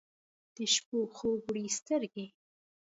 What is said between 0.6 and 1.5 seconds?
شپو خوب